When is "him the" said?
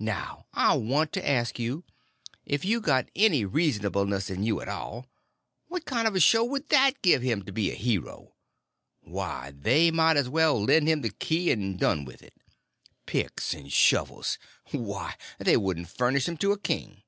10.88-11.08